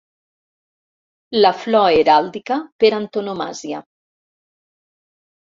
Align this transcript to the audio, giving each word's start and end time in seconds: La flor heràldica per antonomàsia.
La 1.43 1.51
flor 1.65 1.99
heràldica 1.99 2.57
per 2.85 2.91
antonomàsia. 3.01 3.83